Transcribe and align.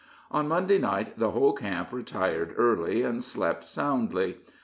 On 0.31 0.47
Monday 0.47 0.79
night 0.79 1.19
the 1.19 1.29
whole 1.29 1.53
camp 1.53 1.89
retired 1.93 2.55
early, 2.57 3.03
and 3.03 3.21
slept 3.21 3.67
soundly. 3.67 4.39